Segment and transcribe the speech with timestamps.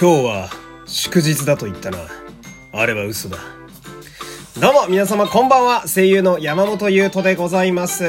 [0.00, 0.48] 今日は
[0.86, 1.98] 祝日だと言ったな。
[2.72, 3.38] あれは嘘だ。
[4.60, 5.88] どうも皆様こんばんは。
[5.88, 8.04] 声優の山本優斗でございます。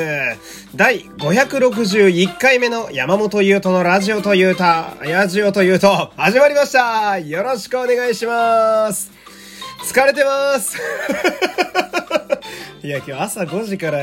[0.75, 7.17] 第561回目の山本優斗のラジオというた、ラジオというと始まりました。
[7.17, 9.09] よろしくお願いします。
[9.91, 10.77] 疲れてます。
[12.85, 13.97] いや今日朝5時から、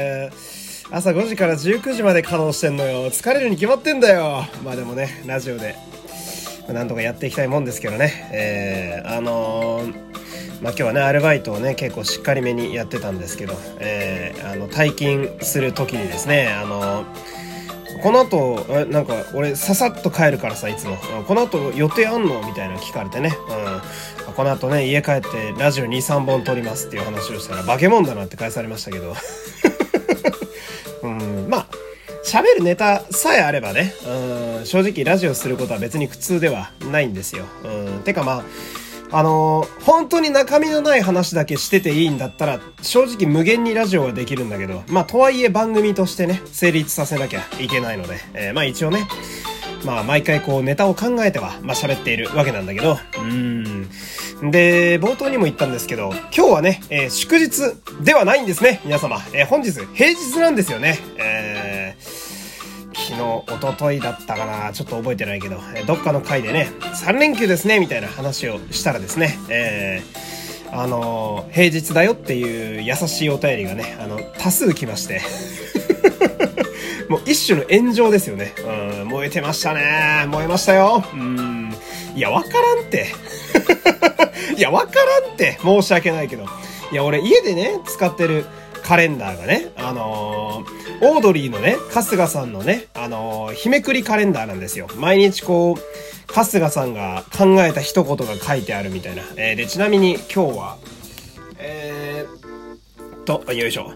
[0.91, 3.13] 朝5時から19時まで稼働してんのよ。
[3.13, 4.45] 疲れるに決まってんだよ。
[4.65, 5.77] まあでもね、ラジオで
[6.73, 8.29] なんとかやっていきたいもんですけどね。
[8.33, 9.93] えー、あのー、
[10.63, 17.05] まあ今日はね、アルバイトをね、結構しっかりめにやってたんですけど、えー、あの、退勤する時にですね、あの
[18.03, 20.97] この後、えなんか、俺、ささっと帰るからさ、いつも。
[21.27, 23.37] この後、予定あんのみたいなの聞かれてね。
[24.27, 24.35] うん。
[24.35, 29.15] この後ね、家帰って、ラジオ2、3本撮りますっていう話をしたら、化け物だなって返されましたけど。
[32.37, 33.95] 喋るネタさえあればね、
[34.59, 37.47] うん、正直ラジオすることは別に苦痛ではないんですよ。
[37.65, 38.45] うん、てかま
[39.11, 49.09] あ、あのー本当に中身のない話だけしてていいんだったら、正直無限にラジオはできるんだけど、まあ、とはいえ番組としてね、成立させなきゃいけないので、えーまあ一応ね、
[49.87, 53.89] まあ毎回こうネタを考えては、まあ喋っているわけなんだけど、うん。
[54.51, 57.63] で、冒頭にも言ったんですけど、今日はね、えー祝日
[58.03, 59.23] ではないんですね、皆様。
[59.33, 60.99] えー本日平日なんですよね。
[61.17, 61.56] えー
[63.57, 70.37] 一昨日だったかなちょっと覚えてないけど、どっかの回でね、3連休ですね、みたいな話をしたらですね、えー
[70.73, 75.21] あの平日だよっていう優しいお便りがね、あの、多数来まして。
[77.09, 78.53] もう一種の炎上ですよね。
[79.01, 80.27] うん、燃えてましたね。
[80.27, 81.05] 燃えましたよ。
[81.13, 81.73] うん。
[82.17, 83.07] いや、わからんって。
[84.59, 85.59] いや、わからんって。
[85.63, 86.47] 申し訳ないけど。
[86.91, 88.45] いや、俺家でね、使ってる
[88.83, 94.89] カレンダーがね、あのーオードリーのね、春日さんのね、あのー日めくりカレンダーなんですよ。
[94.97, 99.23] 毎日こう、春日さんが考えた一言が書いてあるみたいな。
[99.37, 100.77] えーで、ちなみに今日は、
[101.59, 103.93] えー、と、よいしょ。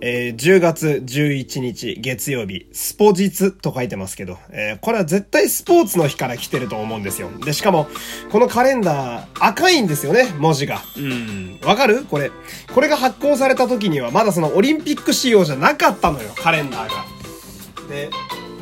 [0.00, 7.30] えー10月11日月曜日、スポ日と書いてますけど、えーこれは絶対スポーツの日から来てると思うんですよ。
[7.44, 7.86] で、しかも、
[8.30, 10.82] このカレンダー赤いんですよね、文字が。
[10.96, 11.58] うん。
[11.64, 12.04] わかる？
[12.04, 12.30] これ。
[12.74, 17.88] これが発行された時には、まだそのオリンピック仕様じゃなかったのよ、カレンダーが。
[17.88, 18.10] で、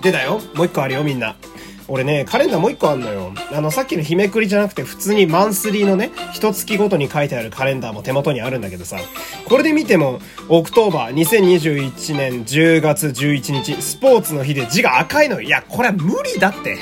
[0.02, 0.40] でだよ。
[0.54, 1.36] もう一個あるよ、みんな。
[1.92, 3.34] 俺ね、カレンダーもう一個あんのよ。
[3.52, 8.96] あの、さっきの日めくりじゃなくて、普通にマンスリーのね、一月ごとに書いてあるカレンダーも手元にあるんだけどさ、
[9.46, 15.40] これで見ても、 October 2021年10月11日、スポーツの日で字が赤いのよ。
[15.42, 16.78] いや、これは無理だって。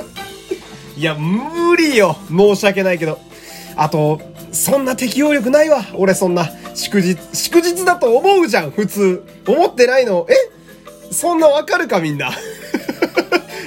[0.96, 2.16] いや、無理よ。
[2.30, 3.18] 申し訳ないけど。
[3.76, 5.84] あと、そんな適応力ないわ。
[5.92, 9.22] 俺そんな、祝日、祝日だと思うじゃん、普通。
[9.46, 10.26] 思ってないの。
[10.30, 10.56] え？
[11.12, 12.30] そんなわかるかみんな。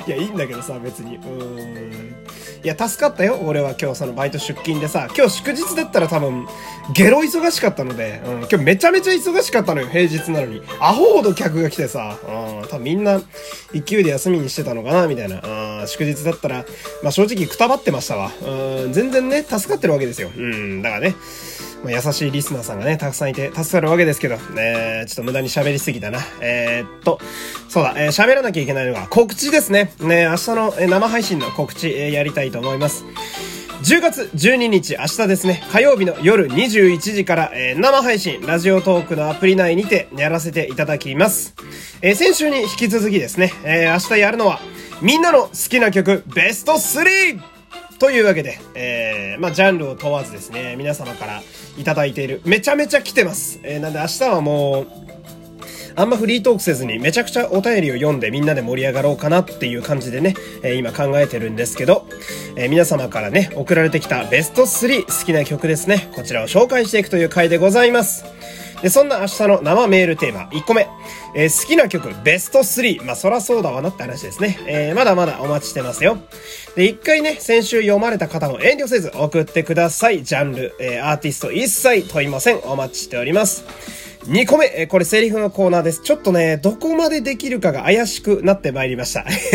[0.09, 1.17] いや、いいんだけどさ、別に。
[1.17, 2.15] うん。
[2.63, 3.37] いや、助かったよ。
[3.43, 6.47] 俺は今日そのバイト出勤でさ、今日祝日だったら多分、
[6.93, 10.63] ゲロ忙しかったので、うん、今日めちゃめちゃ忙しかったのよ、平日なのに。
[10.79, 13.21] アホほど客が来てさ、うん、多分みんな、
[13.71, 15.41] 勢いで休みにしてたのかな、みたいな。
[15.81, 16.65] うん、祝日だったら、
[17.03, 18.31] まあ正直くたばってましたわ。
[18.41, 20.31] うん、全然ね、助かってるわけですよ。
[20.35, 21.15] うん、だからね、
[21.83, 26.19] まあ、優しいリスナーさんがね、たくさんいて助かるわけですけど、ね、ちょっと無駄に喋りすぎたな。
[26.41, 27.19] えーっと、
[27.69, 29.93] そうだ、えー喋らなきゃいけないのが告知ですね。
[29.99, 33.05] ね、明日の、生配信の告知、えーやりたいと思います。
[33.83, 41.55] 10月12日、明日ですね、火曜日の夜21時から、えー生配信、ラジオトークのアプリ内にてやらせていただきます。
[42.01, 44.59] えー先週に引き続きですね、えー明日やるのは、
[45.01, 47.39] みんなの好きな曲、ベスト 3!
[47.99, 51.41] というわけで、えー、まあ、ジャンルを問わずですね、皆様から
[51.79, 53.59] いただいている、めちゃめちゃ来てます。
[53.63, 54.87] えー、なんで明日はもう、
[55.95, 62.05] あんまフリートークせずにめちゃくちゃお便りを読んでみんなで盛り上がろうかなっていう感じでね、えー今考えてるんですけど、
[62.55, 66.09] えー皆様からね、送られてきたベスト3好きな曲ですね。
[66.15, 68.25] こちらを紹介していくという回でございます。
[68.81, 70.87] で、そんな明日の生メールテーマ、1個目。
[71.35, 73.03] えー好きな曲、ベスト3。
[73.05, 74.57] まあ、そらそうだわなって話ですね。
[74.65, 76.17] えーまだまだお待ちしてますよ。
[76.75, 80.23] で、一回ね、先週読まれた方も遠慮せず送ってください。
[80.23, 82.59] ジャンル、えーアーティスト一切問いません。
[82.63, 84.08] お待ちしております。
[84.29, 86.01] 2個目、えこれセリフのコーナーです。
[86.03, 89.25] ちょっとね、どこまでできるかが怪しくなってまいりました。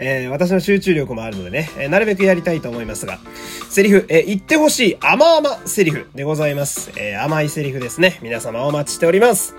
[0.00, 3.20] えー私の集中力もあるのでね、えなるべくやりたいと思いますが、
[3.70, 6.90] セリフ、えー言ってほしい甘々セリフでございます。
[6.96, 8.18] えー甘いセリフですね。
[8.22, 9.54] 皆様お待ちしております。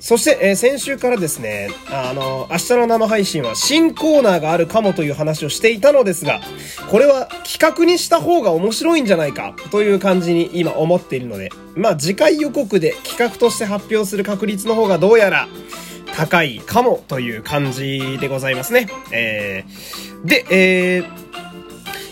[0.00, 6.40] そして、えー先週からですね、あの、明日の生配信は新コーナーがあるかもという話をしていたのですが、
[6.90, 15.48] これは企画にした方が面白いんじゃないかという感じに今思っているので、まあ次回予告で企画として発表する確率の方がどうやら
[16.16, 18.88] 高いかもという感じでございますね。
[19.12, 21.27] えー、で、えー、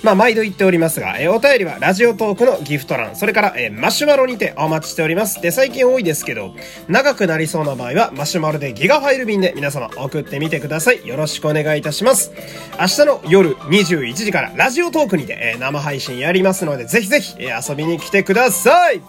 [0.03, 5.41] まあ、毎度言っておりますが、えー、お便りはラジオトークのギフト欄、それから、えー、マシュマロにてお待ちしております。
[5.41, 6.55] で、最近多いですけど、
[6.89, 11.07] 長くなりそうな場合は、マシュマロでギガファイル便で皆様送ってみてください。
[11.07, 12.33] よろしくお願いいたします。
[12.79, 19.03] 明日の夜21時からラジオトークにて、えー、生配信やりますので、ぜひぜひ、えー、遊びに来てください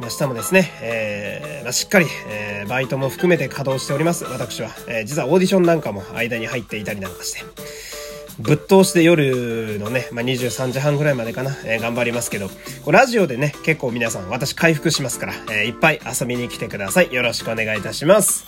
[0.00, 4.24] 明日もですね、えー、まあ、しっかり、えー、バイトも含めて稼働しております。
[4.24, 4.70] 私は。
[4.88, 8.01] えー、実はオーディションなんかも間に入っていたりなんかして。
[8.42, 12.50] ぶっ通して夜のね、まあ、23時半ぐらいまでかな、えー、頑張りますけど、
[12.86, 17.12] ラジオでね、結構皆さん、私回復しますから、えー、いっぱい遊びに来てください。
[17.12, 18.44] よろしくお願いいたします。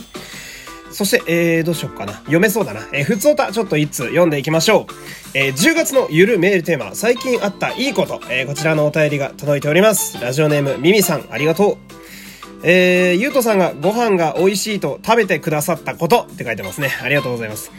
[0.90, 2.14] そして、えー、どうしよっかな。
[2.14, 2.80] 読めそうだな。
[2.92, 4.94] えー、ふつおた、ちょっと一通読んでいきましょう。
[5.34, 10.20] えー、10月のゆるメールテーマ、最近あったいいこと、えー、こちらのお便りが届いております。
[10.20, 12.03] ラジオネーム、ミミさん、ありがとう。
[12.66, 16.90] えー、ゆうとさんがご飯が美味しいと食べてくださったことって書いてますね。
[17.02, 17.70] ありがとうございます。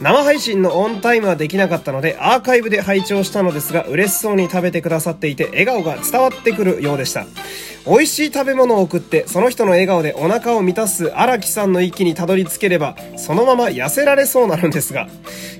[0.00, 7.24] 生配信のオンタイムはできなかったので、アーカイブで拝聴したのですが、嬉しそうに食べてくださっていて、笑顔が伝わってくるようでした。
[7.86, 15.06] 美味しい食べ物を送って、その人の笑顔でお腹を満たす荒木さんの域にたどり着ければ、そのまま痩せられそうなのですが、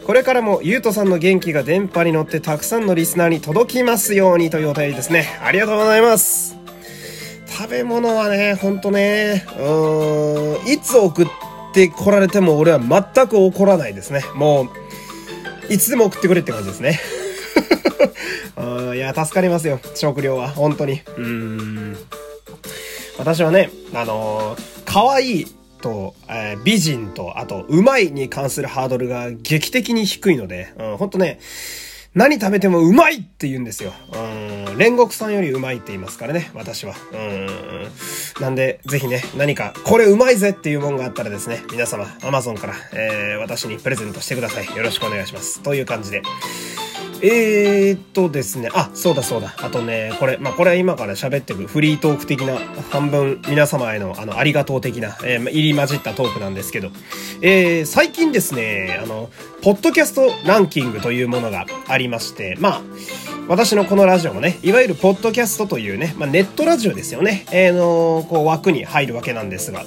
[0.04, 5.38] これからもゆうとさんの元気が電波に乗ってたくさんのリスナーに届きますようにというお便りですね。
[5.44, 6.61] ありがとうございます。
[7.58, 11.26] 食べ物はね、ほんとね、うーん、いつ送っ
[11.74, 14.24] てこられても俺は全く怒らないですね。
[14.34, 14.70] も
[15.68, 17.00] う、いつでも送ってくれって感じですね。
[18.56, 19.80] うんいや、助かりますよ。
[19.94, 20.48] 食料は。
[20.48, 21.02] 本当に。
[21.16, 21.96] うん。
[23.18, 25.46] 私はね、あのー、可愛い
[25.80, 31.38] と、えー、美人と、あと、うまいに関するハードルが劇的に低いので、うん、ほんとね、
[32.14, 33.92] 何食べてもうまいって言うんですよ。
[34.12, 34.61] うん。
[34.76, 36.94] 煉獄さんよりうまいって言いますからね、私は。
[37.12, 37.48] うん。
[38.40, 44.76] なんで、ぜひね、何か、これうまいぜっていうもんがあったらですね、皆様、アマゾンから、えー、私にプレゼントしてください。
[44.76, 45.60] よろしくお願いします。
[45.60, 46.22] という感じで。
[47.22, 49.54] えー、っとですね、あ、そうだそうだ。
[49.58, 52.58] あとね、これ、まあ、これは今から喋ってるフリートーク的な、
[52.90, 56.90] 半分皆様への、あの、ありがとう的な、えー、入り混じったトークなんですけど、
[57.40, 59.30] えー、最近ですね、あの、
[59.62, 62.82] ポッドキャストランキングというものがありまして、まあ、
[63.48, 69.84] 私のこのラジオもね、いわゆるポッドキャストというね、まあ、ネットラジオですよね、えー、の、こう枠に入るわけなんですが、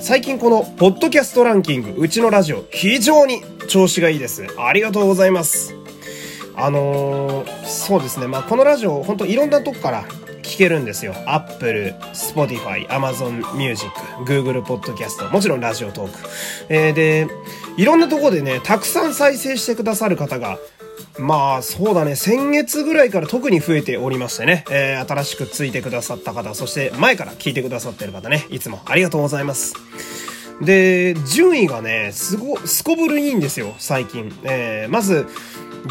[0.00, 4.46] 最近このポッドキャストランキング、うちのラジオ、非常に調子がいいです。
[4.56, 5.75] ありがとうございます。
[6.56, 10.04] あのー、そうですね、まあ、このラジオ、本当いろんなとこから
[10.42, 11.14] 聞けるんですよ。
[11.26, 13.90] Apple、Spotify、Amazon Music、
[14.24, 16.18] Google Podcast、もちろんラジオトーク。
[16.68, 17.28] えー、で、
[17.76, 20.58] いろんなとこでね、たくさん再生してくださる方が、
[21.18, 29.74] まあ、そうだね、先月ぐらいから特に増えておりましてね、えー、新しくついてくださった方、そして前から聞いてくださってる方ね、いつもありがとうございます。
[30.60, 34.32] で、順位がね、すご、すこぶるいいんですよ、最近。
[34.44, 35.26] えー、まず、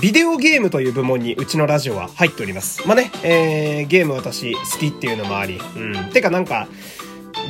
[0.02, 2.86] ビデオゲームという部門にうちのラジオは入っております。
[2.88, 6.10] まあね、えー、ゲーム私好きっていうのもあり、うん。
[6.12, 6.68] てかなんか、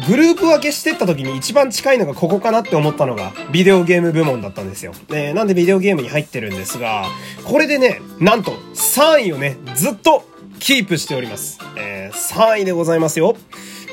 [0.07, 4.91] グループ分けしてった時に一番近いのがここかなって思ったのがビデオゲーム部門だったんですよ。
[5.09, 7.05] えー、なんでビデオゲームに入ってるんですが、
[7.45, 10.27] これでね、なんと3位をね、ずっと
[10.59, 11.59] キープしております。
[11.77, 13.37] えー、3位でございますよ。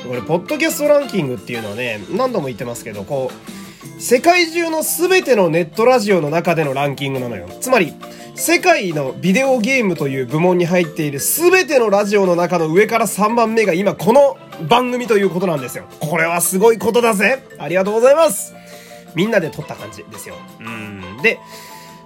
[0.07, 7.47] これ、ポッドキャストランキングっていうのはね、何度も言ってますけど、こう、世界中の全てのネットラジオの中でのランキングなのよ。
[7.61, 7.93] つまり、
[8.35, 15.85] 世界のビデオゲームという部門に入っている全てのラジオの中の上から3番目が今この番組ということなんですよ。
[15.99, 18.55] これはすごいことだぜありがとうございます
[19.13, 20.35] みんなで撮った感じですよ。
[20.59, 21.21] うん。
[21.21, 21.39] で、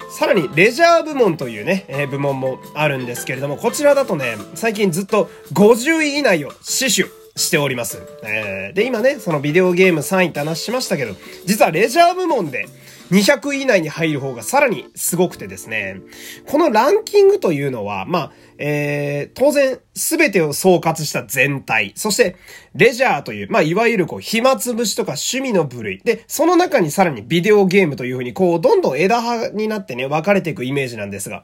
[0.09, 8.01] さらにレジャー部門というね、えー、部門もあるんですけれども、こちらだとね、最近ずっと50位以内を死守しております。
[8.23, 11.15] えー、で、今ね、そのビデオゲーム3位って話しましたけど、
[11.45, 12.67] 実はレジャー部門で、
[13.11, 16.01] 200位以内に入る方がさらにすごくてですね、
[16.45, 21.93] このランキングというのは、まあ、えー、当然、すべてを総括した全体。
[21.95, 22.35] そして、
[22.75, 25.99] レジャーという、まあ、いわゆるこう、暇つぶしとか趣味の部類。
[26.03, 31.43] で、その中にさらにビデオゲームというふうに、こう、どんどん枝葉になってね、分かれていくイメージなんですが、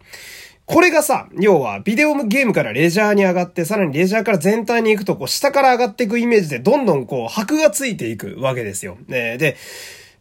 [0.66, 8.98] これがさ、要は、ビデオゲームからレジャーに上がって、さらにレジャーから全体に行くと、こう、下から上がっていくイメージで、どんどんこう、箔がついていくわけですよ。
[9.08, 9.58] ね、で、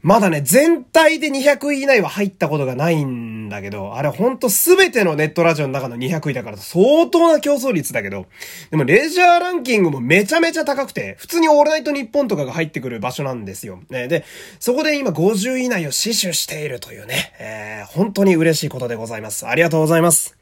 [0.03, 8.27] まだね、全体で200位以内は入ったことがないんだけど、あれほんとすべてのネットラジオの中の200位だから相当な競争率だけど、
[8.73, 13.79] でもレジャーランキングもめちゃめちゃ高くて、普通にオールナイトニッポンとかが入ってくる場所なんですよ。
[13.91, 14.25] ね、で、
[14.59, 19.47] そこで今50位以内を死守しているというね、えー、本当に嬉しいことでございます。
[19.47, 20.37] ありがとうございます。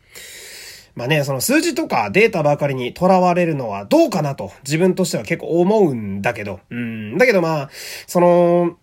[0.94, 7.70] まあね、その数字とかデータばかりに囚われるのはどうかなと自分としては結構思うんだけど、うん、だけどまあ、
[8.06, 8.78] その、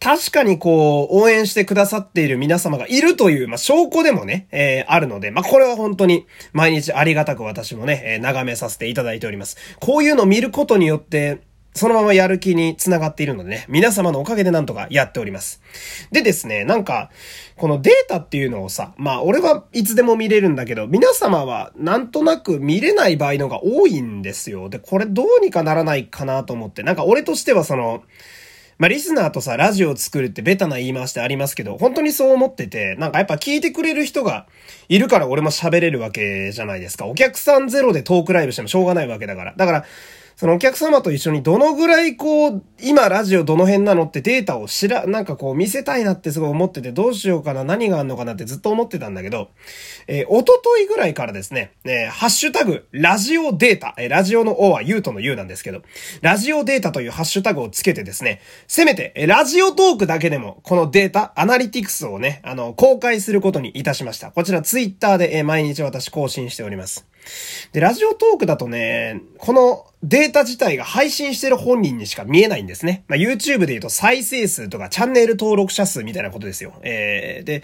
[0.00, 9.56] 確かにこう、応援してくださっている皆様がいるという、まあ、証拠でもね、えー、あるので、まあ、これは本当に毎日ありがたく私もね、えー、眺めさせていただいております。
[9.80, 11.40] こういうのを見ることによって、
[11.76, 15.60] そのままやる気につながっているのでね、皆様のおかげでなんとかやっております。
[16.10, 17.10] でですね、なんか、
[17.56, 24.70] このデータっていうのをさ、まあ俺はいつでも見れるんだけど、皆様はなんとなく見れない場合のが多いんですよ。
[24.70, 28.02] で、これどうにかならないかなと思って、なんか俺としてはその、
[28.78, 34.46] まあ、リスナーとさ、ラジオを作るってベタな言い回しでありますけど、本当にそう思ってて、なんかやっぱ聞いてくれる人が
[34.90, 37.06] いるから俺も喋れるわけじゃないですか。
[37.06, 39.54] お客さんゼロでトークライブしてもしょうがないわけだから。
[39.56, 39.84] だから、
[40.36, 49.48] そのお客様と一緒にどのぐらいこう、今ラジオどの辺なのってデータを知ら、なんかこう見せたいなってすごい思っててどうしようかな、何があんのかなってずっと思ってたんだけど、
[50.06, 55.80] えー、おとといぐらいからですね、えー、ハッシュタグ、ラジオデータ、えー、ラジオの O はユートの U なんですけど、
[56.20, 64.32] ラジオデータというハッシュタグをつけてですね、せめて、えー、ラジオトークだけでも、このデータ、アナリティクスをね、あの、公開することにいたしました。
[64.32, 67.06] こちらツイッターで、えー、毎日私更新しております。
[67.72, 73.04] で、ラジオトークだとね、このデータ自体が配信してる本人にしか見えないんですね。
[73.08, 76.74] まあ、YouTube で言うと再生数とかチャンネル登録者数みたいなことですよ。
[76.82, 77.62] えー、で、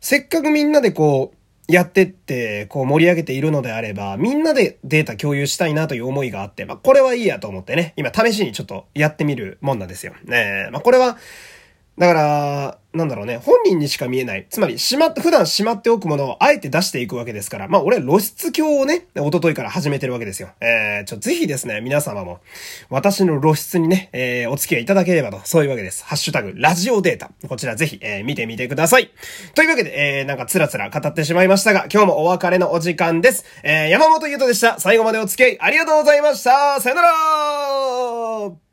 [0.00, 1.36] せっかくみんなでこう、
[1.68, 10.14] やってって、こう盛り上げているのであれば、みんなでデータ共有したいなという思いがあって、まあ、これはいいやと思ってね、今試しにちょっとやってみるもんなんですよ。
[10.24, 11.18] ねまあ、これは、
[11.98, 14.46] だから、なんだろうね、本人にしか見えない。
[14.50, 20.50] つまり、しま、普段しまっておくものをあえて出していくわけですから、まあ俺露出鏡をね、おとといから始めてるわけですよ。
[20.60, 22.40] えー、ちょ、ぜひですね、皆様も、
[22.90, 26.04] 私の露出にね、えー、お付き合いいただければと、そういうわけです。
[26.04, 27.30] ハッシュタグ、ラジオデータ。
[27.46, 29.10] こちらぜひ、えー、見てみてください。
[29.54, 33.44] というわけで、えー、なんかつらつら語ってしまいましたが、今日もお別れのお時間です。
[33.62, 34.78] えー、山本優斗でした。
[34.80, 36.80] 最後までお付き合いありがとうございました。
[36.80, 38.71] さよなら